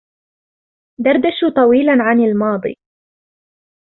[1.05, 2.75] دردشوا طويلًا عن الماضي.